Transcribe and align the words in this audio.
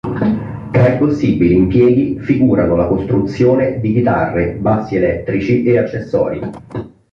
Tra 0.71 0.95
i 0.95 0.97
possibili 0.97 1.53
impieghi 1.53 2.19
figurano 2.21 2.75
la 2.75 2.87
costruzione 2.87 3.79
di 3.79 3.93
chitarre, 3.93 4.55
bassi 4.55 4.95
elettrici 4.95 5.61
e 5.63 5.77
accessori. 5.77 6.41